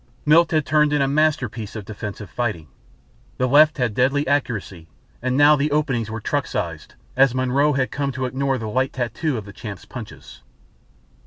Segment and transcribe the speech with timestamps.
[0.25, 2.69] Milt had turned in a masterpiece of defensive fighting.
[3.37, 4.87] The left had deadly accuracy
[5.21, 8.93] and now the openings were truck sized as Monroe had come to ignore the light
[8.93, 10.41] tattoo of the Champ's punches.